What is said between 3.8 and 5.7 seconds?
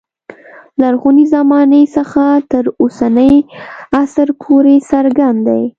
عصر پورې څرګند دی.